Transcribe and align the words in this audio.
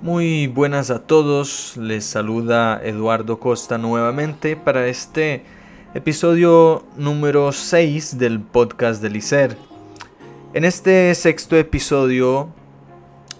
Muy 0.00 0.46
buenas 0.46 0.90
a 0.90 1.00
todos, 1.00 1.76
les 1.76 2.04
saluda 2.04 2.80
Eduardo 2.84 3.40
Costa 3.40 3.78
nuevamente 3.78 4.54
para 4.54 4.86
este 4.86 5.42
episodio 5.92 6.84
número 6.96 7.50
6 7.50 8.16
del 8.16 8.38
podcast 8.38 9.02
de 9.02 9.18
ICER. 9.18 9.56
En 10.54 10.64
este 10.64 11.12
sexto 11.16 11.56
episodio 11.56 12.48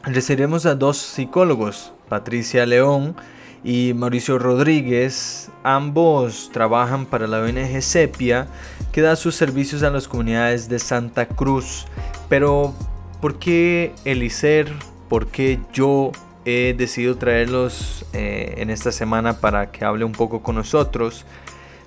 recibiremos 0.03 0.67
a 0.67 0.75
dos 0.75 0.99
psicólogos, 0.99 1.93
Patricia 2.09 2.67
León 2.67 3.15
y 3.63 3.93
Mauricio 3.95 4.41
Rodríguez. 4.41 5.53
Ambos 5.63 6.51
trabajan 6.53 7.07
para 7.07 7.29
la 7.29 7.39
ONG 7.39 7.81
Sepia, 7.83 8.49
que 8.91 9.01
da 9.01 9.15
sus 9.15 9.37
servicios 9.37 9.85
a 9.85 9.91
las 9.91 10.09
comunidades 10.09 10.69
de 10.69 10.81
Santa 10.81 11.29
Cruz. 11.29 11.87
Pero, 12.29 12.75
¿por 13.21 13.39
qué 13.39 13.95
el 14.05 14.25
ICER? 14.25 14.73
¿Por 15.09 15.29
qué 15.29 15.61
yo 15.73 16.11
he 16.49 16.73
decidido 16.73 17.19
traerlos 17.19 18.07
eh, 18.15 18.55
en 18.57 18.71
esta 18.71 18.91
semana 18.91 19.39
para 19.39 19.71
que 19.71 19.85
hable 19.85 20.05
un 20.05 20.13
poco 20.13 20.43
con 20.43 20.55
nosotros. 20.55 21.27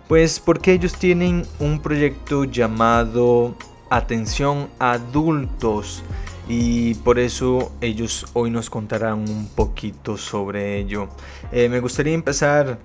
Pues 0.08 0.40
porque 0.40 0.74
ellos 0.74 0.94
tienen 0.94 1.46
un 1.60 1.82
proyecto 1.82 2.44
llamado 2.44 3.56
Atención 3.90 4.68
Adultos 4.78 6.04
y 6.48 6.94
por 6.96 7.18
eso 7.18 7.72
ellos 7.82 8.28
hoy 8.34 8.52
nos 8.52 8.70
contarán 8.70 9.20
un 9.28 9.48
poquito 9.48 10.18
sobre 10.18 10.78
ello. 10.78 11.10
Eh, 11.52 11.68
me 11.68 11.80
gustaría 11.80 12.14
empezar 12.14 12.78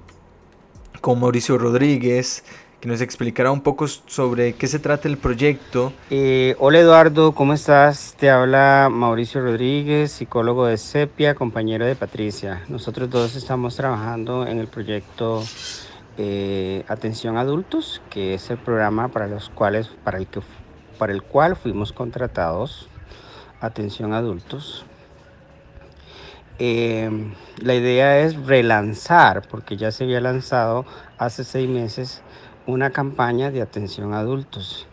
con 1.00 1.20
Mauricio 1.20 1.58
Rodríguez 1.58 2.42
que 2.80 2.88
nos 2.88 3.00
explicará 3.00 3.50
un 3.50 3.62
poco 3.62 3.88
sobre 3.88 4.54
qué 4.54 4.66
se 4.66 4.78
trata 4.78 5.08
el 5.08 5.16
proyecto. 5.16 5.92
Eh, 6.10 6.54
hola 6.58 6.80
Eduardo, 6.80 7.32
¿cómo 7.32 7.54
estás? 7.54 8.14
Te 8.18 8.30
habla 8.30 8.88
Mauricio 8.90 9.40
Rodríguez, 9.40 10.12
psicólogo 10.12 10.66
de 10.66 10.76
Sepia, 10.76 11.34
compañero 11.34 11.86
de 11.86 11.96
Patricia. 11.96 12.62
Nosotros 12.68 13.08
dos 13.08 13.34
estamos 13.34 13.76
trabajando 13.76 14.46
en 14.46 14.58
el 14.58 14.66
proyecto 14.66 15.42
eh, 16.18 16.84
Atención 16.88 17.38
Adultos, 17.38 18.02
que 18.10 18.34
es 18.34 18.50
el 18.50 18.58
programa 18.58 19.08
para 19.08 19.26
los 19.26 19.48
cuales, 19.48 19.88
para 20.04 20.18
el 20.18 20.26
que, 20.26 20.40
para 20.98 21.12
el 21.12 21.22
cual 21.22 21.56
fuimos 21.56 21.92
contratados. 21.92 22.88
Atención 23.60 24.12
Adultos. 24.12 24.84
Eh, 26.58 27.10
la 27.58 27.74
idea 27.74 28.18
es 28.20 28.36
relanzar, 28.46 29.42
porque 29.48 29.76
ya 29.76 29.90
se 29.90 30.04
había 30.04 30.20
lanzado 30.20 30.86
hace 31.18 31.44
seis 31.44 31.68
meses 31.68 32.22
una 32.66 32.90
campaña 32.90 33.50
de 33.50 33.62
atención 33.62 34.12
a 34.12 34.18
adultos. 34.18 34.86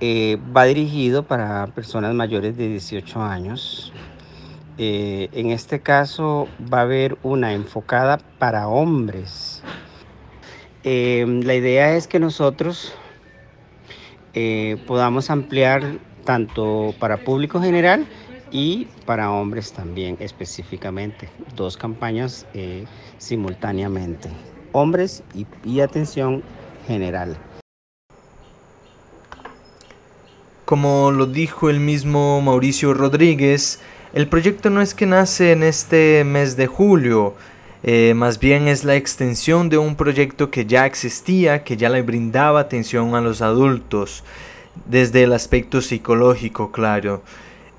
Eh, 0.00 0.38
va 0.56 0.64
dirigido 0.64 1.24
para 1.24 1.66
personas 1.68 2.14
mayores 2.14 2.56
de 2.56 2.68
18 2.68 3.22
años. 3.22 3.92
Eh, 4.78 5.28
en 5.32 5.50
este 5.50 5.80
caso 5.80 6.48
va 6.72 6.78
a 6.78 6.82
haber 6.82 7.18
una 7.22 7.52
enfocada 7.52 8.18
para 8.38 8.68
hombres. 8.68 9.62
Eh, 10.84 11.26
la 11.44 11.54
idea 11.54 11.94
es 11.96 12.06
que 12.06 12.18
nosotros 12.18 12.94
podamos 14.86 15.28
ampliar 15.28 15.82
tanto 16.24 16.94
para 17.00 17.24
público 17.24 17.60
general 17.60 18.06
y 18.52 18.86
para 19.04 19.30
hombres 19.30 19.72
también 19.72 20.16
específicamente. 20.20 21.28
Dos 21.56 21.76
campañas 21.76 22.46
simultáneamente. 23.18 24.30
Hombres 24.72 25.24
y, 25.34 25.46
y 25.64 25.80
atención 25.80 26.44
Como 30.64 31.10
lo 31.10 31.26
dijo 31.26 31.70
el 31.70 31.80
mismo 31.80 32.40
Mauricio 32.40 32.94
Rodríguez, 32.94 33.80
el 34.12 34.28
proyecto 34.28 34.70
no 34.70 34.80
es 34.80 34.94
que 34.94 35.06
nace 35.06 35.52
en 35.52 35.62
este 35.62 36.24
mes 36.24 36.56
de 36.56 36.66
julio, 36.66 37.34
eh, 37.82 38.12
más 38.14 38.38
bien 38.38 38.68
es 38.68 38.84
la 38.84 38.96
extensión 38.96 39.68
de 39.68 39.78
un 39.78 39.96
proyecto 39.96 40.50
que 40.50 40.66
ya 40.66 40.84
existía, 40.84 41.64
que 41.64 41.76
ya 41.76 41.88
le 41.88 42.02
brindaba 42.02 42.60
atención 42.60 43.14
a 43.14 43.20
los 43.20 43.40
adultos, 43.40 44.24
desde 44.86 45.22
el 45.22 45.32
aspecto 45.32 45.80
psicológico, 45.80 46.72
claro. 46.72 47.22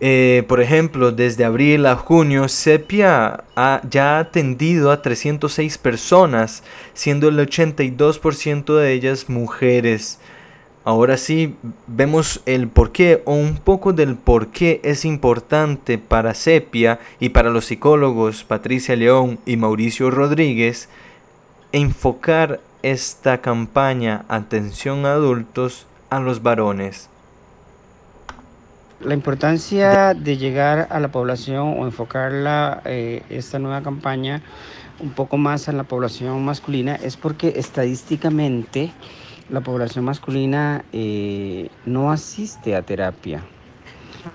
Eh, 0.04 0.44
por 0.48 0.62
ejemplo, 0.62 1.12
desde 1.12 1.46
abril 1.46 1.86
a 1.86 1.96
junio, 1.96 2.48
Sepia 2.48 3.44
ha, 3.56 3.82
ya 3.88 4.18
ha 4.18 4.20
atendido 4.20 4.90
a 4.90 5.04
306 5.04 5.78
personas, 5.78 6.64
siendo 6.96 7.28
el 7.28 7.38
82% 7.38 8.76
de 8.76 8.94
ellas 8.94 9.30
mujeres. 9.30 10.20
Ahora 10.84 11.18
sí, 11.18 11.56
vemos 11.86 12.42
el 12.48 12.68
por 12.68 12.92
qué 12.92 13.22
o 13.26 13.36
un 13.36 13.58
poco 13.58 13.94
del 13.94 14.16
por 14.16 14.48
qué 14.48 14.82
es 14.84 15.06
importante 15.06 16.00
para 16.00 16.34
Sepia 16.34 17.00
y 17.20 17.30
para 17.30 17.52
los 17.52 17.66
psicólogos 17.66 18.44
Patricia 18.44 18.96
León 18.96 19.38
y 19.46 19.58
Mauricio 19.58 20.10
Rodríguez 20.10 20.90
enfocar 21.72 22.60
esta 22.82 23.42
campaña 23.42 24.26
Atención 24.28 25.06
a 25.06 25.14
Adultos 25.14 25.86
a 26.10 26.20
los 26.20 26.42
varones. 26.42 27.12
La 29.04 29.16
importancia 29.16 30.14
de 30.14 30.38
llegar 30.38 30.88
a 30.92 31.00
la 31.00 31.08
población 31.08 31.76
o 31.80 31.86
enfocarla, 31.86 32.84
eh, 32.86 33.24
esta 33.30 33.58
nueva 33.58 33.82
campaña, 33.82 34.44
un 35.00 35.10
poco 35.10 35.38
más 35.38 35.68
a 35.68 35.72
la 35.72 35.86
población 35.86 36.46
masculina 36.46 36.96
es 36.96 37.18
porque 37.18 37.54
estadísticamente 37.56 38.92
la 39.50 39.62
población 39.62 40.06
masculina 40.06 40.86
eh, 40.94 41.70
no 41.84 42.12
asiste 42.12 42.76
a 42.76 42.84
terapia. 42.84 43.44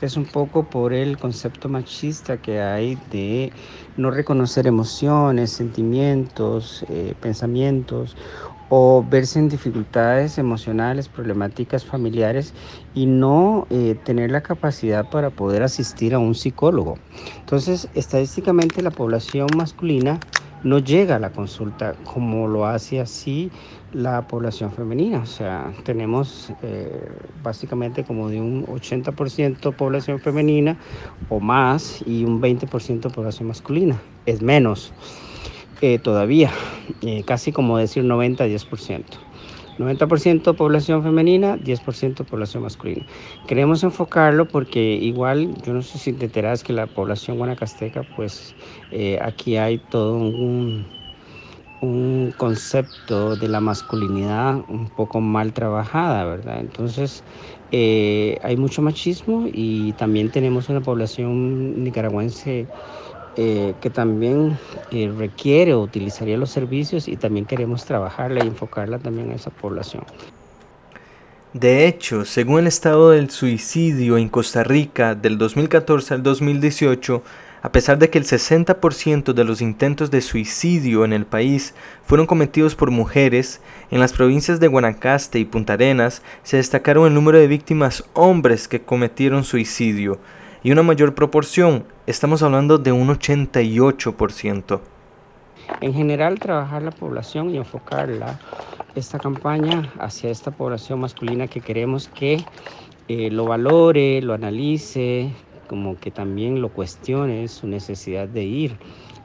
Es 0.01 0.17
un 0.17 0.25
poco 0.25 0.65
por 0.65 0.93
el 0.93 1.17
concepto 1.17 1.69
machista 1.69 2.39
que 2.39 2.61
hay 2.61 2.99
de 3.13 3.53
no 3.97 4.11
reconocer 4.11 4.67
emociones, 4.67 5.53
sentimientos, 5.53 6.85
eh, 6.89 7.15
pensamientos 7.21 8.17
o 8.69 9.05
verse 9.09 9.39
en 9.39 9.49
dificultades 9.49 10.39
emocionales, 10.39 11.09
problemáticas 11.09 11.85
familiares 11.85 12.55
y 12.95 13.07
no 13.07 13.67
eh, 13.71 13.97
tener 14.05 14.31
la 14.31 14.43
capacidad 14.43 15.09
para 15.09 15.31
poder 15.31 15.63
asistir 15.63 16.15
a 16.15 16.19
un 16.19 16.35
psicólogo. 16.35 16.99
Entonces, 17.39 17.89
estadísticamente 17.95 18.83
la 18.83 18.91
población 18.91 19.55
masculina 19.57 20.21
no 20.65 20.79
llega 20.81 21.17
a 21.17 21.19
la 21.19 21.31
consulta 21.31 21.95
como 22.03 22.49
lo 22.49 22.67
hace 22.67 23.01
así 23.01 23.51
la 23.93 24.27
población 24.27 24.73
femenina. 24.73 25.19
O 25.21 25.27
sea, 25.27 25.73
tenemos 25.85 26.53
eh, 26.63 27.09
básicamente 27.43 28.05
como 28.05 28.29
de 28.29 28.41
un 28.41 28.67
80% 28.67 29.77
población 29.77 30.19
femenina 30.19 30.77
o 31.29 31.41
más 31.41 32.03
y 32.05 32.25
un 32.25 32.41
20% 32.41 33.11
población 33.13 33.49
masculina. 33.49 34.01
Es 34.25 34.43
menos. 34.43 34.93
Eh, 35.83 35.99
todavía, 35.99 36.51
eh, 37.03 37.25
casi 37.25 37.53
como 37.53 37.77
decir 37.77 38.03
90-10%. 38.05 39.19
90% 39.77 40.57
población 40.57 41.03
femenina, 41.03 41.59
10% 41.59 42.25
población 42.25 42.63
masculina. 42.63 43.05
Queremos 43.47 43.83
enfocarlo 43.85 44.49
porque 44.49 44.95
igual, 44.95 45.55
yo 45.63 45.75
no 45.75 45.83
sé 45.83 45.99
si 45.99 46.15
te 46.15 46.27
enteras 46.27 46.65
que 46.65 46.73
la 46.73 46.87
población 46.87 47.37
guanacasteca, 47.37 48.05
pues 48.05 48.57
eh, 48.91 49.19
aquí 49.21 49.59
hay 49.59 49.77
todo 49.79 50.17
un, 50.17 50.87
un 51.81 52.33
concepto 52.37 53.37
de 53.37 53.49
la 53.49 53.61
masculinidad 53.61 54.65
un 54.69 54.89
poco 54.89 55.21
mal 55.21 55.53
trabajada, 55.53 56.25
¿verdad? 56.25 56.61
Entonces, 56.61 57.25
hay 57.71 58.57
mucho 58.57 58.81
machismo 58.83 59.45
y 59.47 59.93
también 59.95 60.31
tenemos 60.31 60.69
una 60.71 60.81
población 60.83 61.83
nicaragüense 61.85 62.71
eh, 63.37 63.75
que 63.81 63.91
también 63.91 64.59
eh, 64.91 65.13
requiere 65.17 65.75
o 65.75 65.81
utilizaría 65.81 66.39
los 66.39 66.51
servicios 66.51 67.07
y 67.07 67.17
también 67.17 67.45
queremos 67.45 67.85
trabajarla 67.85 68.45
y 68.45 68.49
enfocarla 68.49 68.99
también 68.99 69.31
a 69.31 69.35
esa 69.35 69.51
población. 69.51 70.05
De 71.53 71.87
hecho, 71.87 72.25
según 72.25 72.61
el 72.61 72.67
estado 72.67 73.11
del 73.11 73.31
suicidio 73.31 74.19
en 74.19 74.29
Costa 74.29 74.63
Rica 74.63 75.15
del 75.15 75.39
2014 75.39 76.15
al 76.15 76.23
2018, 76.23 77.23
a 77.63 77.73
pesar 77.73 77.99
de 77.99 78.11
que 78.11 78.19
el 78.19 78.25
60% 78.25 79.33
de 79.33 79.45
los 79.45 79.61
intentos 79.61 80.11
de 80.11 80.21
suicidio 80.21 81.05
en 81.05 81.13
el 81.13 81.27
país 81.27 81.75
fueron 82.05 82.27
cometidos 82.27 82.75
por 82.75 82.91
mujeres, 82.91 83.61
en 83.91 84.01
las 84.01 84.13
provincias 84.13 84.61
de 84.61 84.69
Guanacaste 84.69 85.39
y 85.39 85.45
Punta 85.45 85.73
Arenas 85.73 86.23
se 86.43 86.59
destacaron 86.59 87.07
el 87.07 87.15
número 87.15 87.39
de 87.39 87.49
víctimas 87.49 88.05
hombres 88.13 88.69
que 88.69 88.83
cometieron 88.83 89.43
suicidio, 89.43 90.21
y 90.67 90.73
una 90.73 90.83
mayor 90.83 91.15
proporción, 91.15 91.85
estamos 92.09 92.43
hablando 92.43 92.77
de 92.77 92.91
un 92.91 93.07
88%. 93.07 94.81
En 95.81 95.95
general, 95.95 96.41
trabajar 96.41 96.83
la 96.83 96.91
población 96.91 97.51
y 97.51 97.57
enfocarla, 97.57 98.41
esta 98.97 99.21
campaña 99.21 99.93
hacia 100.01 100.29
esta 100.29 100.51
población 100.51 100.99
masculina 100.99 101.47
que 101.47 101.61
queremos 101.61 102.09
que 102.09 102.45
eh, 103.07 103.31
lo 103.31 103.45
valore, 103.45 104.21
lo 104.23 104.35
analice, 104.35 105.31
como 105.69 106.01
que 106.01 106.11
también 106.11 106.61
lo 106.61 106.71
cuestione 106.71 107.47
su 107.47 107.69
necesidad 107.69 108.27
de 108.27 108.43
ir 108.43 108.77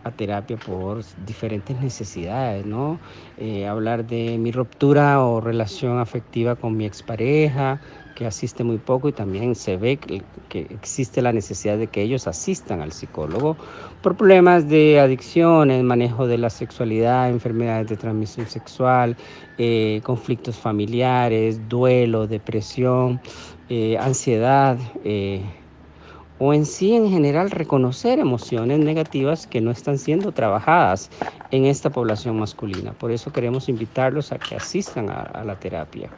a 0.04 0.12
terapia 0.12 0.58
por 0.58 1.04
diferentes 1.26 1.80
necesidades, 1.80 2.66
¿no? 2.66 3.00
Eh, 3.38 3.68
hablar 3.68 4.06
de 4.06 4.38
mi 4.38 4.52
ruptura 4.52 5.24
o 5.24 5.42
relación 5.42 6.00
afectiva 6.00 6.56
con 6.56 6.76
mi 6.76 6.86
expareja, 6.86 7.80
que 8.16 8.26
asiste 8.26 8.64
muy 8.64 8.78
poco 8.78 9.10
y 9.10 9.14
también 9.14 9.56
se 9.56 9.78
ve 9.78 9.98
que, 9.98 10.22
existe 10.52 11.22
la 11.22 11.32
necesidad 11.32 11.78
de 11.78 11.88
que 11.88 12.02
ellos 12.02 12.28
asistan 12.28 12.82
al 12.82 12.92
psicólogo 12.92 13.58
por 14.02 14.18
problemas 14.18 14.68
de 14.68 15.00
adicciones, 15.00 15.84
manejo 15.84 16.28
de 16.28 16.38
la 16.38 16.50
sexualidad, 16.50 17.30
enfermedades 17.30 17.88
de 17.88 17.96
transmisión 17.96 18.48
sexual, 18.48 19.16
eh, 19.58 20.02
conflictos 20.04 20.58
familiares, 20.58 21.70
duelo, 21.70 22.28
depresión, 22.28 23.22
eh, 23.70 23.98
ansiedad 23.98 24.78
o 26.44 26.56
en 26.56 26.66
sí 26.66 26.96
en 26.96 27.08
general 27.08 27.52
reconocer 27.52 28.18
emociones 28.18 28.80
negativas 28.80 29.46
que 29.46 29.62
no 29.62 29.70
están 29.70 30.00
siendo 30.00 30.32
trabajadas 30.32 31.12
en 31.52 31.66
esta 31.66 31.92
población 31.92 32.40
masculina. 32.40 32.94
Por 32.94 33.12
eso 33.12 33.32
queremos 33.32 33.70
invitarlos 33.70 34.32
a 34.32 34.40
que 34.40 34.56
asistan 34.56 35.12
a, 35.12 35.44
la 35.46 35.60
terapia. 35.60 36.10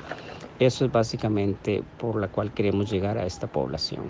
Eso 0.60 0.86
es 0.86 0.92
básicamente 0.94 1.84
por 1.98 2.16
la 2.16 2.30
cual 2.30 2.54
queremos 2.54 2.90
llegar 2.90 3.18
a 3.18 3.25
esta 3.25 3.48
población. 3.48 4.06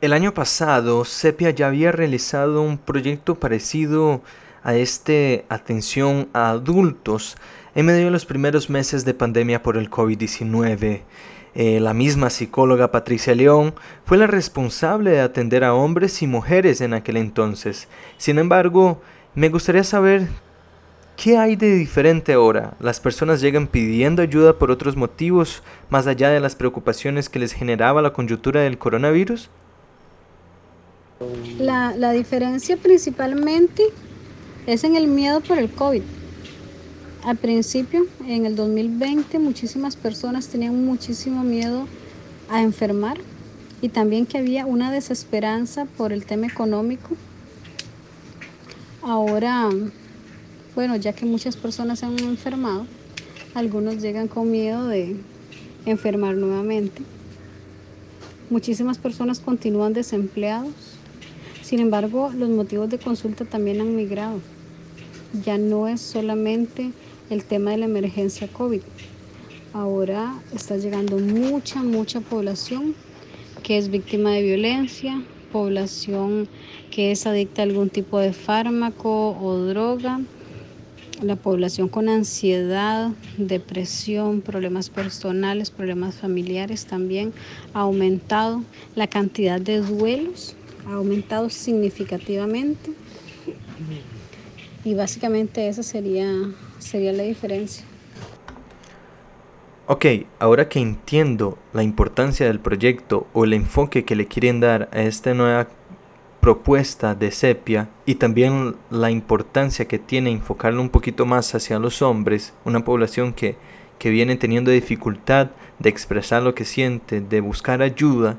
El 0.00 0.12
año 0.12 0.34
pasado, 0.34 1.04
Sepia 1.04 1.50
ya 1.50 1.68
había 1.68 1.92
realizado 1.92 2.60
un 2.60 2.76
proyecto 2.76 3.36
parecido 3.36 4.22
a 4.64 4.74
este 4.74 5.44
Atención 5.50 6.28
a 6.32 6.50
Adultos 6.50 7.36
en 7.74 7.86
medio 7.86 8.06
de 8.06 8.10
los 8.10 8.26
primeros 8.26 8.70
meses 8.70 9.04
de 9.04 9.14
pandemia 9.14 9.62
por 9.62 9.76
el 9.76 9.90
COVID-19. 9.90 11.02
Eh, 11.54 11.80
la 11.80 11.94
misma 11.94 12.30
psicóloga 12.30 12.92
Patricia 12.92 13.34
León 13.34 13.74
fue 14.04 14.18
la 14.18 14.26
responsable 14.26 15.10
de 15.10 15.20
atender 15.20 15.64
a 15.64 15.74
hombres 15.74 16.22
y 16.22 16.26
mujeres 16.26 16.80
en 16.80 16.94
aquel 16.94 17.16
entonces. 17.16 17.88
Sin 18.18 18.38
embargo, 18.38 19.00
me 19.34 19.48
gustaría 19.48 19.82
saber 19.82 20.28
qué 21.16 21.36
hay 21.36 21.56
de 21.56 21.74
diferente 21.74 22.32
ahora. 22.32 22.74
¿Las 22.78 23.00
personas 23.00 23.40
llegan 23.40 23.66
pidiendo 23.66 24.22
ayuda 24.22 24.58
por 24.58 24.70
otros 24.70 24.96
motivos 24.96 25.62
más 25.88 26.06
allá 26.06 26.30
de 26.30 26.40
las 26.40 26.54
preocupaciones 26.54 27.28
que 27.28 27.40
les 27.40 27.52
generaba 27.52 28.00
la 28.00 28.12
coyuntura 28.12 28.60
del 28.60 28.78
coronavirus? 28.78 29.50
La, 31.58 31.94
la 31.96 32.12
diferencia 32.12 32.76
principalmente 32.76 33.82
es 34.66 34.84
en 34.84 34.96
el 34.96 35.08
miedo 35.08 35.40
por 35.40 35.58
el 35.58 35.68
COVID. 35.68 36.02
Al 37.22 37.36
principio, 37.36 38.06
en 38.26 38.46
el 38.46 38.56
2020, 38.56 39.38
muchísimas 39.40 39.94
personas 39.94 40.48
tenían 40.48 40.86
muchísimo 40.86 41.42
miedo 41.42 41.86
a 42.48 42.62
enfermar 42.62 43.18
y 43.82 43.90
también 43.90 44.24
que 44.24 44.38
había 44.38 44.64
una 44.64 44.90
desesperanza 44.90 45.84
por 45.84 46.14
el 46.14 46.24
tema 46.24 46.46
económico. 46.46 47.10
Ahora, 49.02 49.68
bueno, 50.74 50.96
ya 50.96 51.12
que 51.12 51.26
muchas 51.26 51.58
personas 51.58 51.98
se 51.98 52.06
han 52.06 52.18
enfermado, 52.20 52.86
algunos 53.54 54.00
llegan 54.00 54.26
con 54.26 54.50
miedo 54.50 54.86
de 54.86 55.14
enfermar 55.84 56.36
nuevamente. 56.36 57.02
Muchísimas 58.48 58.96
personas 58.96 59.40
continúan 59.40 59.92
desempleados. 59.92 60.72
Sin 61.60 61.80
embargo, 61.80 62.30
los 62.34 62.48
motivos 62.48 62.88
de 62.88 62.96
consulta 62.98 63.44
también 63.44 63.82
han 63.82 63.94
migrado. 63.94 64.40
Ya 65.44 65.58
no 65.58 65.86
es 65.86 66.00
solamente 66.00 66.90
el 67.30 67.44
tema 67.44 67.70
de 67.70 67.78
la 67.78 67.84
emergencia 67.86 68.48
COVID. 68.48 68.82
Ahora 69.72 70.42
está 70.52 70.76
llegando 70.76 71.18
mucha, 71.18 71.82
mucha 71.82 72.20
población 72.20 72.94
que 73.62 73.78
es 73.78 73.88
víctima 73.88 74.32
de 74.32 74.42
violencia, 74.42 75.22
población 75.52 76.48
que 76.90 77.12
es 77.12 77.26
adicta 77.26 77.62
a 77.62 77.64
algún 77.64 77.88
tipo 77.88 78.18
de 78.18 78.32
fármaco 78.32 79.38
o 79.40 79.56
droga, 79.58 80.20
la 81.22 81.36
población 81.36 81.88
con 81.88 82.08
ansiedad, 82.08 83.12
depresión, 83.36 84.40
problemas 84.40 84.90
personales, 84.90 85.70
problemas 85.70 86.16
familiares 86.16 86.86
también 86.86 87.32
ha 87.74 87.80
aumentado, 87.80 88.64
la 88.96 89.06
cantidad 89.06 89.60
de 89.60 89.80
duelos 89.80 90.56
ha 90.86 90.94
aumentado 90.94 91.48
significativamente 91.48 92.90
y 94.84 94.94
básicamente 94.94 95.68
esa 95.68 95.82
sería 95.82 96.26
sería 96.80 97.12
la 97.12 97.22
diferencia. 97.22 97.84
Ok, 99.86 100.06
ahora 100.38 100.68
que 100.68 100.78
entiendo 100.78 101.58
la 101.72 101.82
importancia 101.82 102.46
del 102.46 102.60
proyecto 102.60 103.26
o 103.32 103.44
el 103.44 103.52
enfoque 103.52 104.04
que 104.04 104.14
le 104.14 104.26
quieren 104.26 104.60
dar 104.60 104.88
a 104.92 105.00
esta 105.00 105.34
nueva 105.34 105.66
propuesta 106.40 107.14
de 107.14 107.32
Sepia 107.32 107.88
y 108.06 108.14
también 108.14 108.76
la 108.90 109.10
importancia 109.10 109.88
que 109.88 109.98
tiene 109.98 110.30
enfocarlo 110.30 110.80
un 110.80 110.90
poquito 110.90 111.26
más 111.26 111.54
hacia 111.54 111.78
los 111.78 112.02
hombres, 112.02 112.54
una 112.64 112.84
población 112.84 113.32
que, 113.32 113.56
que 113.98 114.10
viene 114.10 114.36
teniendo 114.36 114.70
dificultad 114.70 115.50
de 115.80 115.90
expresar 115.90 116.42
lo 116.42 116.54
que 116.54 116.64
siente, 116.64 117.20
de 117.20 117.40
buscar 117.40 117.82
ayuda, 117.82 118.36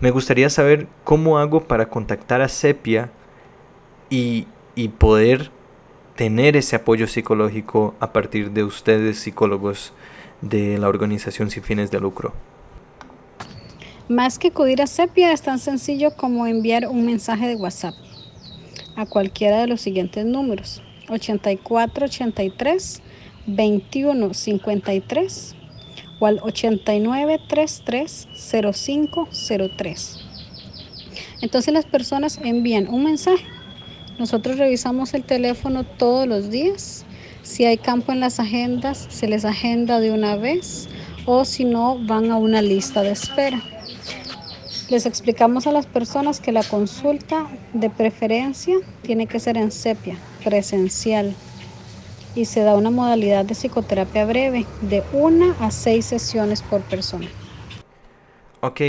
me 0.00 0.10
gustaría 0.10 0.48
saber 0.48 0.86
cómo 1.02 1.38
hago 1.38 1.64
para 1.64 1.88
contactar 1.88 2.40
a 2.40 2.48
Sepia 2.48 3.10
y, 4.10 4.46
y 4.74 4.88
poder 4.88 5.50
tener 6.18 6.54
ese 6.56 6.74
apoyo 6.74 7.06
psicológico 7.06 7.94
a 8.00 8.12
partir 8.12 8.50
de 8.50 8.64
ustedes, 8.64 9.20
psicólogos 9.20 9.92
de 10.42 10.76
la 10.76 10.88
organización 10.88 11.48
sin 11.48 11.62
fines 11.62 11.92
de 11.92 12.00
lucro? 12.00 12.32
Más 14.08 14.40
que 14.40 14.48
acudir 14.48 14.82
a 14.82 14.88
Sepia 14.88 15.32
es 15.32 15.42
tan 15.42 15.60
sencillo 15.60 16.16
como 16.16 16.48
enviar 16.48 16.88
un 16.88 17.06
mensaje 17.06 17.46
de 17.46 17.54
WhatsApp 17.54 17.94
a 18.96 19.06
cualquiera 19.06 19.60
de 19.60 19.68
los 19.68 19.80
siguientes 19.80 20.26
números 20.26 20.82
8483 21.08 23.00
2153 23.46 25.54
o 26.18 26.26
al 26.26 26.40
8933 26.42 28.28
0503. 28.34 30.18
Entonces 31.42 31.72
las 31.72 31.86
personas 31.86 32.40
envían 32.42 32.88
un 32.88 33.04
mensaje 33.04 33.44
nosotros 34.18 34.58
revisamos 34.58 35.14
el 35.14 35.24
teléfono 35.24 35.84
todos 35.84 36.26
los 36.26 36.50
días. 36.50 37.04
Si 37.42 37.64
hay 37.64 37.78
campo 37.78 38.12
en 38.12 38.20
las 38.20 38.40
agendas, 38.40 39.06
se 39.08 39.28
les 39.28 39.44
agenda 39.44 40.00
de 40.00 40.12
una 40.12 40.36
vez 40.36 40.88
o 41.30 41.44
si 41.44 41.64
no, 41.64 41.98
van 41.98 42.30
a 42.30 42.36
una 42.36 42.62
lista 42.62 43.02
de 43.02 43.10
espera. 43.10 43.62
Les 44.88 45.04
explicamos 45.04 45.66
a 45.66 45.72
las 45.72 45.86
personas 45.86 46.40
que 46.40 46.52
la 46.52 46.62
consulta 46.62 47.46
de 47.74 47.90
preferencia 47.90 48.78
tiene 49.02 49.26
que 49.26 49.38
ser 49.38 49.58
en 49.58 49.70
sepia, 49.70 50.16
presencial, 50.42 51.34
y 52.34 52.46
se 52.46 52.60
da 52.60 52.74
una 52.74 52.90
modalidad 52.90 53.44
de 53.44 53.54
psicoterapia 53.54 54.24
breve 54.24 54.64
de 54.80 55.02
una 55.12 55.54
a 55.60 55.70
seis 55.70 56.06
sesiones 56.06 56.62
por 56.62 56.80
persona. 56.80 57.28
Ok, 58.60 58.80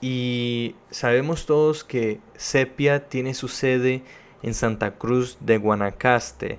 y 0.00 0.74
sabemos 0.90 1.46
todos 1.46 1.84
que 1.84 2.18
sepia 2.36 3.08
tiene 3.08 3.34
su 3.34 3.46
sede 3.46 4.02
en 4.44 4.54
Santa 4.54 4.92
Cruz 4.92 5.38
de 5.40 5.56
Guanacaste. 5.56 6.58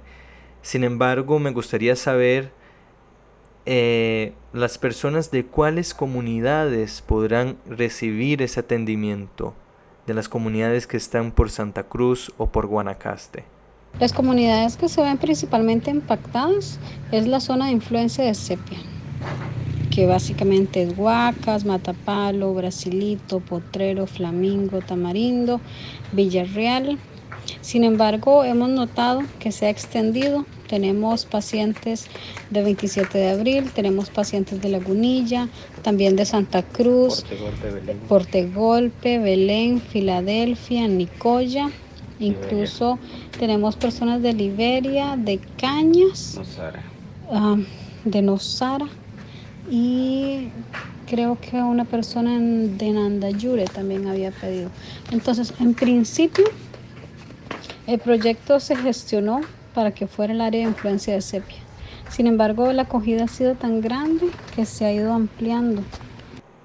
Sin 0.62 0.84
embargo, 0.84 1.38
me 1.38 1.52
gustaría 1.52 1.96
saber 1.96 2.52
eh, 3.68 4.34
las 4.54 4.78
personas 4.78 5.30
de 5.30 5.46
cuáles 5.46 5.94
comunidades 5.94 7.02
podrán 7.02 7.58
recibir 7.68 8.42
ese 8.42 8.62
atendimiento, 8.62 9.54
de 10.08 10.16
las 10.16 10.30
comunidades 10.30 10.88
que 10.88 10.98
están 10.98 11.32
por 11.32 11.52
Santa 11.52 11.84
Cruz 11.84 12.32
o 12.38 12.48
por 12.48 12.68
Guanacaste. 12.68 13.44
Las 14.00 14.14
comunidades 14.14 14.78
que 14.78 14.90
se 14.90 15.02
ven 15.02 15.18
principalmente 15.18 15.90
impactadas 15.90 16.80
es 17.12 17.28
la 17.28 17.40
zona 17.40 17.68
de 17.68 17.72
influencia 17.72 18.24
de 18.24 18.34
sepia, 18.34 18.80
que 19.90 20.06
básicamente 20.06 20.84
es 20.84 20.98
Huacas, 20.98 21.66
Matapalo, 21.66 22.54
Brasilito, 22.54 23.40
Potrero, 23.40 24.06
Flamingo, 24.06 24.82
Tamarindo, 24.82 25.62
Villarreal, 26.12 27.00
sin 27.66 27.84
embargo, 27.84 28.44
hemos 28.44 28.70
notado 28.70 29.24
que 29.40 29.52
se 29.52 29.66
ha 29.66 29.70
extendido. 29.72 30.46
Tenemos 30.70 31.26
pacientes 31.26 32.06
de 32.52 32.62
27 32.62 33.18
de 33.18 33.30
abril, 33.32 33.72
tenemos 33.74 34.12
pacientes 34.12 34.62
de 34.62 34.70
Lagunilla, 34.70 35.50
también 35.82 36.16
de 36.16 36.26
Santa 36.26 36.62
Cruz, 36.62 37.26
Portegolpe, 38.08 39.18
Belén, 39.18 39.82
Filadelfia, 39.82 40.88
Nicoya. 40.88 41.72
Incluso 42.20 43.00
tenemos 43.40 43.76
personas 43.78 44.22
de 44.22 44.34
Liberia, 44.34 45.16
de 45.18 45.40
Cañas, 45.58 46.40
de 48.04 48.22
Nosara 48.22 48.88
y 49.72 50.50
creo 51.08 51.40
que 51.40 51.58
una 51.58 51.86
persona 51.86 52.38
de 52.40 52.92
Nandayure 52.92 53.66
también 53.66 54.08
había 54.08 54.30
pedido. 54.30 54.70
Entonces, 55.10 55.52
en 55.60 55.74
principio, 55.74 56.46
el 57.88 58.00
proyecto 58.00 58.60
se 58.60 58.76
gestionó 58.76 59.42
para 59.74 59.92
que 59.92 60.08
fuera 60.08 60.34
el 60.34 60.42
área 60.42 60.62
de 60.62 60.70
influencia 60.72 61.14
de 61.14 61.22
sepia. 61.22 61.58
Sin 62.10 62.28
embargo, 62.28 62.72
la 62.72 62.84
acogida 62.84 63.26
ha 63.26 63.28
sido 63.28 63.56
tan 63.56 63.82
grande 63.82 64.28
que 64.56 64.66
se 64.66 64.86
ha 64.86 64.94
ido 64.94 65.14
ampliando. 65.14 65.84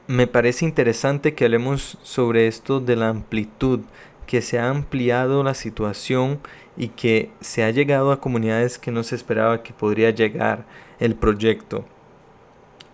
me 0.06 0.26
parece 0.26 0.64
interesante 0.64 1.34
que 1.34 1.44
hablemos 1.44 1.96
sobre 2.02 2.48
esto 2.48 2.80
de 2.80 2.96
la 2.96 3.08
amplitud, 3.08 3.80
que 4.26 4.42
se 4.42 4.58
ha 4.58 4.68
ampliado 4.68 5.44
la 5.44 5.54
situación 5.54 6.40
y 6.76 6.88
que 6.88 7.30
se 7.40 7.62
ha 7.62 7.70
llegado 7.70 8.10
a 8.10 8.20
comunidades 8.20 8.78
que 8.78 8.90
no 8.90 9.02
se 9.02 9.14
esperaba 9.14 9.62
que 9.62 9.72
podría 9.72 10.10
llegar 10.10 10.64
el 10.98 11.14
proyecto. 11.14 11.84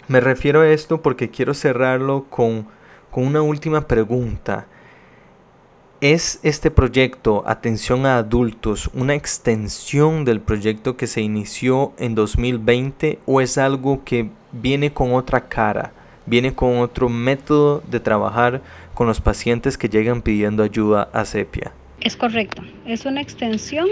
Me 0.09 0.21
refiero 0.21 0.61
a 0.61 0.69
esto 0.69 1.03
porque 1.03 1.31
quiero 1.31 1.53
cerrarlo 1.55 2.27
con, 2.31 2.67
con 3.11 3.27
una 3.27 3.43
última 3.43 3.87
pregunta. 3.87 4.67
¿Es 6.01 6.41
este 6.43 6.71
proyecto 6.71 7.43
Atención 7.47 8.07
a 8.07 8.19
Adultos 8.19 8.91
una 8.93 9.15
extensión 9.15 10.25
del 10.25 10.41
proyecto 10.41 10.97
que 10.97 11.07
se 11.07 11.23
inició 11.23 11.93
en 11.99 12.15
2020 12.15 13.19
o 13.27 13.41
es 13.41 13.57
algo 13.57 14.05
que 14.05 14.29
viene 14.53 14.93
con 14.93 15.15
otra 15.15 15.49
cara? 15.49 15.93
viene 16.27 16.55
con 16.55 16.79
otro 16.79 17.09
método 17.09 17.83
de 17.89 18.01
trabajar 18.01 18.61
con 18.95 19.07
los 19.07 19.21
pacientes 19.21 19.79
que 19.79 19.89
llegan 19.89 20.23
pidiendo 20.23 20.63
ayuda 20.63 21.09
a 21.13 21.25
Sepia. 21.25 21.73
Es 22.01 22.17
correcto, 22.17 22.63
es 22.85 23.07
una 23.07 23.21
extensión 23.21 23.89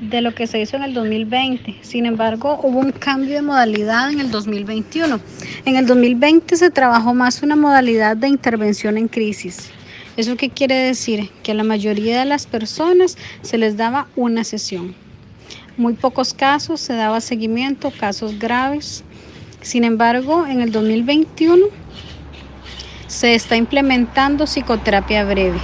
de 0.00 0.20
lo 0.20 0.34
que 0.34 0.46
se 0.46 0.60
hizo 0.60 0.76
en 0.76 0.84
el 0.84 0.94
2020. 0.94 1.78
Sin 1.80 2.06
embargo, 2.06 2.60
hubo 2.62 2.78
un 2.78 2.92
cambio 2.92 3.34
de 3.34 3.42
modalidad 3.42 4.10
en 4.10 4.20
el 4.20 4.30
2021. 4.30 5.20
En 5.64 5.76
el 5.76 5.86
2020 5.86 6.56
se 6.56 6.70
trabajó 6.70 7.14
más 7.14 7.42
una 7.42 7.56
modalidad 7.56 8.16
de 8.16 8.28
intervención 8.28 8.96
en 8.96 9.08
crisis. 9.08 9.72
¿Eso 10.18 10.36
qué 10.36 10.50
quiere 10.50 10.74
decir? 10.74 11.30
Que 11.42 11.52
a 11.52 11.54
la 11.54 11.64
mayoría 11.64 12.18
de 12.18 12.26
las 12.26 12.46
personas 12.46 13.16
se 13.40 13.56
les 13.56 13.78
daba 13.78 14.08
una 14.16 14.44
sesión. 14.44 14.94
Muy 15.78 15.94
pocos 15.94 16.34
casos 16.34 16.80
se 16.80 16.92
daba 16.92 17.22
seguimiento, 17.22 17.90
casos 17.98 18.38
graves 18.38 19.04
sin 19.60 19.84
embargo, 19.84 20.46
en 20.46 20.60
el 20.60 20.70
2021 20.70 21.66
se 23.06 23.34
está 23.34 23.56
implementando 23.56 24.46
psicoterapia 24.46 25.24
breve. 25.24 25.60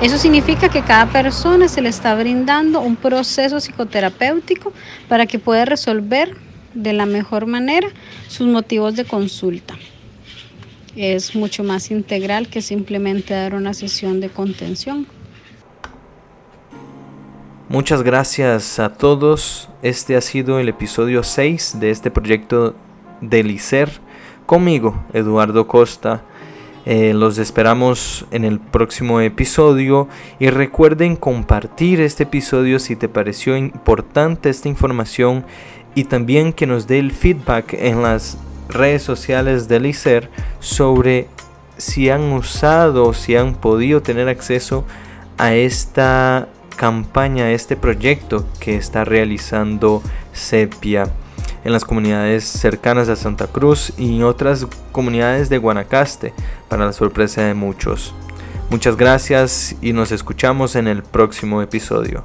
Eso 0.00 0.18
significa 0.18 0.68
que 0.68 0.82
cada 0.82 1.06
persona 1.06 1.68
se 1.68 1.80
le 1.80 1.88
está 1.88 2.14
brindando 2.14 2.80
un 2.80 2.96
proceso 2.96 3.60
psicoterapéutico 3.60 4.72
para 5.08 5.26
que 5.26 5.38
pueda 5.38 5.64
resolver 5.64 6.36
de 6.74 6.92
la 6.92 7.06
mejor 7.06 7.46
manera 7.46 7.88
sus 8.28 8.46
motivos 8.46 8.94
de 8.94 9.04
consulta. 9.04 9.76
Es 10.96 11.34
mucho 11.34 11.62
más 11.64 11.90
integral 11.90 12.48
que 12.48 12.62
simplemente 12.62 13.34
dar 13.34 13.54
una 13.54 13.74
sesión 13.74 14.20
de 14.20 14.28
contención. 14.28 15.06
Muchas 17.68 18.02
gracias 18.02 18.78
a 18.78 18.94
todos. 18.94 19.68
Este 19.82 20.16
ha 20.16 20.22
sido 20.22 20.58
el 20.58 20.68
episodio 20.68 21.22
6 21.22 21.76
de 21.80 21.90
este 21.90 22.10
proyecto 22.10 22.74
del 23.20 23.50
ICER 23.50 23.90
conmigo, 24.46 25.04
Eduardo 25.12 25.66
Costa. 25.66 26.22
Eh, 26.86 27.12
los 27.12 27.36
esperamos 27.36 28.24
en 28.30 28.46
el 28.46 28.58
próximo 28.60 29.20
episodio 29.20 30.08
y 30.38 30.48
recuerden 30.48 31.16
compartir 31.16 32.00
este 32.00 32.22
episodio 32.22 32.78
si 32.78 32.96
te 32.96 33.10
pareció 33.10 33.58
importante 33.58 34.48
esta 34.48 34.70
información 34.70 35.44
y 35.94 36.04
también 36.04 36.54
que 36.54 36.66
nos 36.66 36.86
dé 36.86 36.98
el 36.98 37.12
feedback 37.12 37.74
en 37.74 38.00
las 38.00 38.38
redes 38.68 39.02
sociales 39.02 39.68
del 39.68 39.86
ICER 39.86 40.30
sobre 40.60 41.28
si 41.76 42.10
han 42.10 42.32
usado, 42.32 43.14
si 43.14 43.36
han 43.36 43.54
podido 43.54 44.02
tener 44.02 44.28
acceso 44.28 44.84
a 45.38 45.54
esta 45.54 46.48
campaña, 46.76 47.44
a 47.44 47.52
este 47.52 47.76
proyecto 47.76 48.46
que 48.60 48.76
está 48.76 49.04
realizando 49.04 50.02
Sepia 50.32 51.08
en 51.64 51.72
las 51.72 51.84
comunidades 51.84 52.44
cercanas 52.44 53.08
a 53.08 53.16
Santa 53.16 53.46
Cruz 53.46 53.92
y 53.98 54.22
otras 54.22 54.66
comunidades 54.92 55.48
de 55.48 55.58
Guanacaste, 55.58 56.32
para 56.68 56.86
la 56.86 56.92
sorpresa 56.92 57.42
de 57.42 57.54
muchos. 57.54 58.14
Muchas 58.70 58.96
gracias 58.96 59.76
y 59.80 59.92
nos 59.92 60.12
escuchamos 60.12 60.76
en 60.76 60.88
el 60.88 61.02
próximo 61.02 61.62
episodio. 61.62 62.24